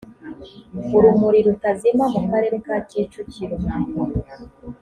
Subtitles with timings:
[0.97, 3.57] urumuri rutazima mu karere ka kicukiro